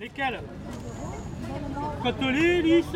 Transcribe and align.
Lesquels 0.00 0.40
Côtelés, 2.02 2.62
lisses 2.62 2.86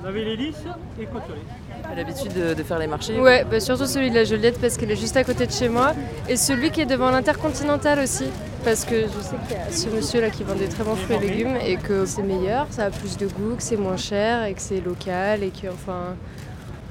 Vous 0.00 0.06
avez 0.06 0.24
les 0.26 0.36
lisses 0.36 0.56
et 1.00 1.06
côtelés. 1.06 1.40
T'as 1.82 1.94
l'habitude 1.94 2.34
de, 2.34 2.52
de 2.52 2.62
faire 2.62 2.78
les 2.78 2.86
marchés 2.86 3.18
Ouais, 3.18 3.46
bah 3.50 3.60
surtout 3.60 3.86
celui 3.86 4.10
de 4.10 4.14
la 4.14 4.24
Joliette 4.24 4.60
parce 4.60 4.76
qu'elle 4.76 4.90
est 4.90 4.96
juste 4.96 5.16
à 5.16 5.24
côté 5.24 5.46
de 5.46 5.52
chez 5.52 5.70
moi. 5.70 5.94
Et 6.28 6.36
celui 6.36 6.70
qui 6.70 6.82
est 6.82 6.86
devant 6.86 7.10
l'Intercontinental 7.10 7.98
aussi. 8.00 8.26
Parce 8.62 8.84
que 8.84 9.06
je 9.06 9.20
sais 9.22 9.36
qu'il 9.48 9.56
y 9.56 9.60
a 9.60 9.72
ce 9.72 9.88
monsieur 9.88 10.20
là 10.20 10.28
qui 10.28 10.42
vend 10.42 10.54
des 10.54 10.68
très 10.68 10.84
bons 10.84 10.96
fruits 10.96 11.16
et 11.16 11.20
légumes 11.20 11.56
et 11.64 11.78
que 11.78 12.04
c'est 12.04 12.22
meilleur, 12.22 12.66
ça 12.68 12.84
a 12.84 12.90
plus 12.90 13.16
de 13.16 13.26
goût, 13.26 13.54
que 13.56 13.62
c'est 13.62 13.78
moins 13.78 13.96
cher 13.96 14.44
et 14.44 14.52
que 14.52 14.60
c'est 14.60 14.82
local 14.82 15.42
et 15.42 15.50
que 15.50 15.68
enfin. 15.68 16.14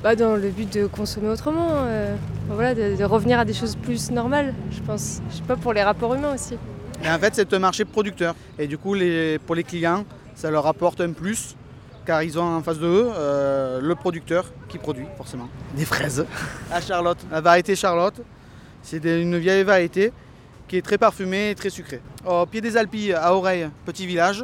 Bah 0.04 0.16
dans 0.16 0.36
le 0.36 0.50
but 0.50 0.72
de 0.72 0.86
consommer 0.88 1.28
autrement, 1.30 1.70
euh, 1.72 2.16
voilà, 2.50 2.76
de, 2.76 2.96
de 2.96 3.04
revenir 3.04 3.40
à 3.40 3.46
des 3.46 3.54
choses 3.54 3.76
plus 3.76 4.10
normales, 4.10 4.54
je 4.72 4.80
pense. 4.82 5.22
Je 5.30 5.38
sais 5.38 5.44
pas 5.44 5.56
pour 5.56 5.74
les 5.74 5.84
rapports 5.84 6.14
humains 6.16 6.34
aussi. 6.34 6.56
Et 7.04 7.10
en 7.10 7.20
fait, 7.20 7.36
c'est 7.36 7.54
un 7.54 7.60
marché 7.60 7.86
producteur. 7.86 8.36
Et 8.58 8.68
du 8.68 8.78
coup, 8.78 8.94
les- 8.94 9.40
pour 9.40 9.56
les 9.56 9.64
clients, 9.64 10.06
ça 10.36 10.50
leur 10.52 10.66
apporte 10.68 11.00
un 11.02 11.12
plus, 11.14 11.56
car 12.06 12.24
ils 12.24 12.38
ont 12.40 12.44
en 12.58 12.62
face 12.64 12.80
de 12.80 12.86
eux 12.88 13.10
euh, 13.16 13.80
le 13.82 13.96
producteur 13.96 14.46
qui 14.70 14.78
produit, 14.78 15.06
forcément, 15.18 15.50
des 15.76 15.86
fraises. 15.86 16.26
À 16.72 16.82
Charlotte, 16.82 17.20
la 17.32 17.42
variété 17.42 17.76
Charlotte, 17.76 18.20
c'est 18.82 19.04
une 19.04 19.38
vieille 19.38 19.64
variété 19.64 20.12
qui 20.68 20.78
est 20.78 20.82
très 20.82 20.98
parfumée 20.98 21.52
et 21.52 21.56
très 21.56 21.70
sucrée. 21.70 22.02
Au 22.26 22.46
pied 22.46 22.62
des 22.62 22.76
Alpilles, 22.78 23.14
à 23.14 23.34
Oreille, 23.34 23.70
petit 23.86 24.06
village. 24.06 24.44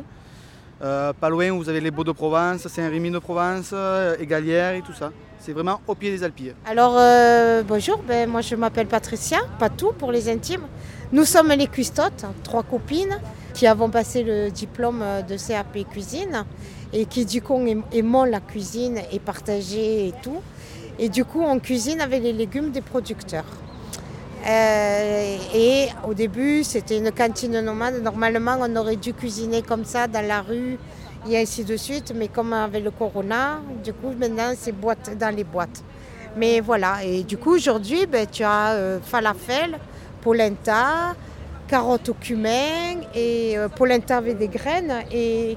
Euh, 0.81 1.13
pas 1.13 1.29
loin, 1.29 1.51
vous 1.51 1.69
avez 1.69 1.79
les 1.79 1.91
Beaux 1.91 2.03
de 2.03 2.11
Provence, 2.11 2.67
Saint-Rémy 2.67 3.09
de 3.11 3.19
Provence, 3.19 3.69
euh, 3.73 4.15
Égalière 4.19 4.73
et 4.73 4.81
tout 4.81 4.93
ça. 4.93 5.11
C'est 5.39 5.53
vraiment 5.53 5.79
au 5.87 5.95
pied 5.95 6.11
des 6.11 6.23
Alpilles. 6.23 6.53
Alors, 6.65 6.95
euh, 6.97 7.63
bonjour, 7.65 8.01
ben, 8.07 8.29
moi 8.29 8.41
je 8.41 8.55
m'appelle 8.55 8.87
Patricia, 8.87 9.39
Patou 9.59 9.91
pour 9.97 10.11
les 10.11 10.29
intimes. 10.29 10.63
Nous 11.11 11.25
sommes 11.25 11.49
les 11.49 11.67
cuistottes, 11.67 12.25
trois 12.43 12.63
copines 12.63 13.17
qui 13.53 13.67
avons 13.67 13.89
passé 13.89 14.23
le 14.23 14.49
diplôme 14.49 15.03
de 15.27 15.37
CAP 15.37 15.87
cuisine 15.89 16.43
et 16.91 17.05
qui 17.05 17.25
du 17.25 17.41
coup 17.41 17.55
aim- 17.67 17.83
aimons 17.93 18.23
la 18.23 18.39
cuisine 18.39 18.99
et 19.11 19.19
partager 19.19 20.07
et 20.07 20.13
tout. 20.23 20.41
Et 20.99 21.09
du 21.09 21.23
coup, 21.25 21.41
on 21.41 21.59
cuisine 21.59 22.01
avec 22.01 22.23
les 22.23 22.33
légumes 22.33 22.71
des 22.71 22.81
producteurs. 22.81 23.45
Euh, 24.45 25.37
et 25.53 25.87
au 26.07 26.13
début, 26.13 26.63
c'était 26.63 26.97
une 26.97 27.11
cantine 27.11 27.59
nomade. 27.61 28.01
Normalement, 28.03 28.57
on 28.59 28.75
aurait 28.75 28.97
dû 28.97 29.13
cuisiner 29.13 29.61
comme 29.61 29.85
ça 29.85 30.07
dans 30.07 30.25
la 30.25 30.41
rue 30.41 30.77
et 31.29 31.37
ainsi 31.39 31.63
de 31.63 31.77
suite. 31.77 32.13
Mais 32.15 32.27
comme 32.27 32.51
avec 32.53 32.83
le 32.83 32.91
corona, 32.91 33.61
du 33.83 33.93
coup, 33.93 34.11
maintenant, 34.17 34.51
c'est 34.57 34.73
boîte, 34.73 35.17
dans 35.17 35.33
les 35.33 35.43
boîtes. 35.45 35.83
Mais 36.35 36.59
voilà, 36.61 37.03
et 37.03 37.23
du 37.23 37.37
coup, 37.37 37.53
aujourd'hui, 37.55 38.07
ben, 38.07 38.25
tu 38.29 38.43
as 38.43 38.71
euh, 38.71 38.99
falafel, 39.01 39.77
polenta, 40.19 41.15
carottes 41.67 42.09
au 42.09 42.15
cumin, 42.15 43.01
et 43.13 43.55
euh, 43.57 43.69
polenta 43.69 44.17
avec 44.17 44.39
des 44.39 44.47
graines, 44.47 44.93
et, 45.11 45.55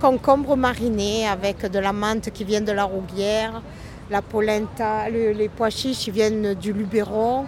concombre 0.00 0.56
mariné 0.56 1.26
avec 1.28 1.70
de 1.70 1.78
la 1.78 1.92
menthe 1.92 2.30
qui 2.30 2.44
vient 2.44 2.60
de 2.62 2.72
la 2.72 2.84
rouguière, 2.84 3.62
la 4.10 4.22
polenta, 4.22 5.08
le- 5.10 5.32
les 5.32 5.48
pois 5.48 5.70
chiches 5.70 5.98
qui 5.98 6.10
viennent 6.10 6.54
du 6.54 6.72
Luberon, 6.72 7.44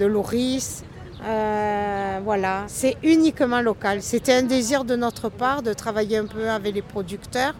de 0.00 0.06
l'Oris. 0.06 0.82
Euh, 1.22 2.18
voilà, 2.24 2.64
c'est 2.66 2.96
uniquement 3.02 3.60
local. 3.60 4.00
C'était 4.00 4.32
un 4.34 4.42
désir 4.42 4.84
de 4.84 4.96
notre 4.96 5.28
part 5.28 5.60
de 5.62 5.72
travailler 5.74 6.16
un 6.16 6.24
peu 6.26 6.48
avec 6.48 6.74
les 6.74 6.82
producteurs 6.94 7.54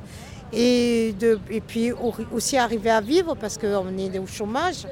et, 0.52 1.14
de, 1.20 1.38
et 1.50 1.60
puis 1.60 1.92
au- 1.92 2.14
aussi 2.32 2.56
arriver 2.56 2.90
à 2.90 3.02
vivre 3.02 3.34
parce 3.42 3.58
qu'on 3.58 3.96
est 3.98 4.18
au 4.18 4.26
chômage. 4.26 4.86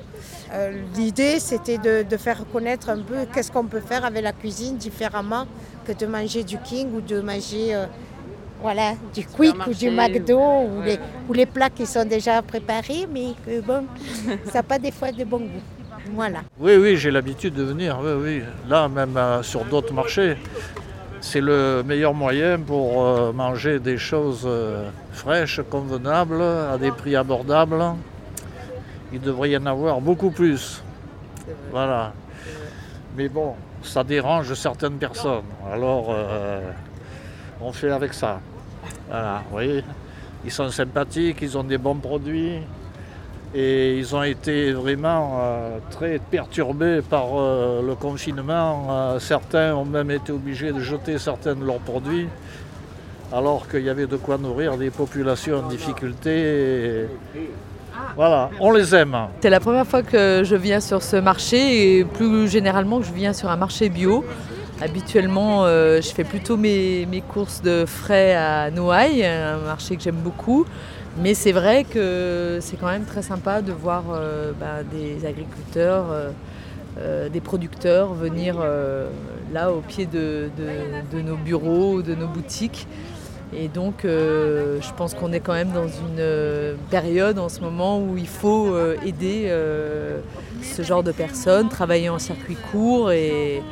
Euh, 0.52 0.82
L'idée, 0.96 1.40
c'était 1.40 1.78
de, 1.78 2.02
de 2.12 2.16
faire 2.18 2.40
connaître 2.52 2.90
un 2.90 2.98
peu 3.10 3.16
qu'est-ce 3.32 3.50
qu'on 3.50 3.64
peut 3.74 3.80
faire 3.80 4.04
avec 4.04 4.22
la 4.22 4.32
cuisine 4.32 4.76
différemment 4.76 5.46
que 5.86 5.92
de 5.92 6.06
manger 6.06 6.42
du 6.44 6.58
King 6.58 6.86
ou 6.94 7.00
de 7.00 7.20
manger 7.22 7.74
euh, 7.74 7.86
voilà, 8.60 8.92
du 9.14 9.24
Quick 9.24 9.56
ou 9.66 9.72
du 9.72 9.88
McDo 9.90 10.38
ou, 10.38 10.80
ouais. 10.80 10.86
les, 10.86 10.98
ou 11.28 11.32
les 11.32 11.46
plats 11.46 11.70
qui 11.70 11.86
sont 11.86 12.04
déjà 12.04 12.42
préparés, 12.42 13.06
mais 13.10 13.28
que 13.46 13.60
bon, 13.60 13.84
ça 14.52 14.58
n'a 14.58 14.62
pas 14.62 14.78
des 14.78 14.90
fois 14.90 15.10
de 15.12 15.24
bon 15.24 15.38
goût. 15.38 15.62
Oui, 16.58 16.76
oui, 16.76 16.96
j'ai 16.96 17.10
l'habitude 17.10 17.54
de 17.54 17.62
venir. 17.62 17.98
Oui. 18.02 18.42
Là, 18.68 18.88
même 18.88 19.16
euh, 19.16 19.42
sur 19.42 19.64
d'autres 19.64 19.92
marchés, 19.92 20.36
c'est 21.20 21.40
le 21.40 21.82
meilleur 21.84 22.14
moyen 22.14 22.58
pour 22.58 23.04
euh, 23.04 23.32
manger 23.32 23.78
des 23.78 23.98
choses 23.98 24.44
euh, 24.46 24.88
fraîches, 25.12 25.60
convenables, 25.70 26.42
à 26.42 26.78
des 26.78 26.90
prix 26.90 27.16
abordables. 27.16 27.82
Il 29.12 29.20
devrait 29.20 29.50
y 29.50 29.56
en 29.56 29.66
avoir 29.66 30.00
beaucoup 30.00 30.30
plus. 30.30 30.82
Voilà. 31.70 32.12
Mais 33.16 33.28
bon, 33.28 33.54
ça 33.82 34.04
dérange 34.04 34.52
certaines 34.54 34.98
personnes. 34.98 35.44
Alors, 35.72 36.14
on 37.60 37.72
fait 37.72 37.90
avec 37.90 38.12
ça. 38.12 38.38
Voilà, 39.08 39.42
vous 39.46 39.52
voyez. 39.52 39.84
Ils 40.44 40.52
sont 40.52 40.68
sympathiques, 40.70 41.38
ils 41.40 41.56
ont 41.56 41.64
des 41.64 41.78
bons 41.78 41.96
produits. 41.96 42.58
Et 43.54 43.96
ils 43.96 44.14
ont 44.14 44.22
été 44.22 44.72
vraiment 44.72 45.38
euh, 45.40 45.78
très 45.90 46.18
perturbés 46.18 47.00
par 47.00 47.28
euh, 47.34 47.80
le 47.80 47.94
confinement. 47.94 48.88
Euh, 48.90 49.18
certains 49.20 49.74
ont 49.74 49.86
même 49.86 50.10
été 50.10 50.32
obligés 50.32 50.70
de 50.70 50.80
jeter 50.80 51.18
certains 51.18 51.54
de 51.54 51.64
leurs 51.64 51.78
produits, 51.78 52.28
alors 53.32 53.66
qu'il 53.66 53.84
y 53.84 53.88
avait 53.88 54.06
de 54.06 54.16
quoi 54.16 54.36
nourrir 54.36 54.76
des 54.76 54.90
populations 54.90 55.60
en 55.60 55.68
difficulté. 55.68 57.06
Voilà, 58.16 58.50
on 58.60 58.70
les 58.70 58.94
aime. 58.94 59.16
C'est 59.40 59.50
la 59.50 59.60
première 59.60 59.86
fois 59.86 60.02
que 60.02 60.42
je 60.44 60.54
viens 60.54 60.80
sur 60.80 61.02
ce 61.02 61.16
marché 61.16 61.98
et 61.98 62.04
plus 62.04 62.48
généralement 62.48 63.00
que 63.00 63.06
je 63.06 63.12
viens 63.12 63.32
sur 63.32 63.50
un 63.50 63.56
marché 63.56 63.88
bio. 63.88 64.24
Habituellement, 64.80 65.66
je 65.66 66.12
fais 66.14 66.22
plutôt 66.22 66.56
mes, 66.56 67.06
mes 67.06 67.22
courses 67.22 67.60
de 67.60 67.84
frais 67.86 68.36
à 68.36 68.70
Noailles, 68.70 69.24
un 69.24 69.58
marché 69.58 69.96
que 69.96 70.02
j'aime 70.02 70.20
beaucoup. 70.22 70.64
Mais 71.20 71.34
c'est 71.34 71.52
vrai 71.52 71.84
que 71.84 72.58
c'est 72.60 72.76
quand 72.76 72.86
même 72.86 73.04
très 73.04 73.22
sympa 73.22 73.60
de 73.60 73.72
voir 73.72 74.04
euh, 74.12 74.52
bah, 74.58 74.84
des 74.84 75.26
agriculteurs, 75.26 76.06
euh, 76.10 76.30
euh, 76.98 77.28
des 77.28 77.40
producteurs 77.40 78.14
venir 78.14 78.56
là 79.52 79.72
au 79.72 79.80
pied 79.80 80.06
de, 80.06 80.48
nos 81.12 81.36
bureaux, 81.36 82.02
de 82.02 82.14
nos 82.14 82.28
boutiques. 82.28 82.86
Et 83.56 83.68
donc, 83.68 84.00
je 84.04 84.92
pense 84.96 85.14
qu'on 85.14 85.32
est 85.32 85.40
quand 85.40 85.54
même 85.54 85.72
dans 85.72 85.88
une 85.88 86.76
période 86.90 87.38
en 87.38 87.48
ce 87.48 87.60
moment 87.60 87.98
où 87.98 88.18
il 88.18 88.28
faut 88.28 88.76
aider 89.04 89.50
ce 90.62 90.82
genre 90.82 91.02
de 91.02 91.12
personnes, 91.12 91.68
travailler 91.68 92.10
en 92.10 92.18
circuit 92.18 92.58
court 92.70 93.10
et 93.10 93.62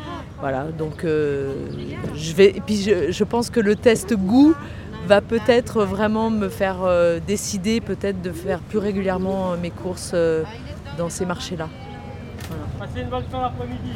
voilà. 0.41 0.65
Donc, 0.79 1.05
je 1.05 2.33
vais. 2.35 2.57
Et 2.57 2.63
puis, 2.65 2.91
je 3.11 3.25
pense 3.25 3.51
que 3.51 3.61
le 3.61 3.77
test 3.77 4.15
goût 4.15 4.55
va 5.07 5.21
peut-être 5.21 5.85
vraiment 5.85 6.31
me 6.31 6.49
faire 6.49 6.83
euh, 6.83 7.21
décider 7.25 7.81
peut-être 7.81 8.21
de 8.23 8.33
faire 8.33 8.59
plus 8.59 8.79
régulièrement 8.79 9.53
euh, 9.53 9.57
mes 9.57 9.71
courses 9.71 10.13
euh, 10.15 10.43
dans 10.99 11.09
ces 11.09 11.25
marchés-là. 11.25 11.69
Passez 12.79 13.01
une 13.03 13.09
bonne 13.09 13.25
fin 13.31 13.41
d'après-midi. 13.41 13.93